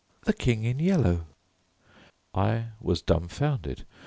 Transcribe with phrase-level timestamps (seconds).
[0.23, 1.27] "The King in Yellow."
[2.33, 3.85] I was dumfounded.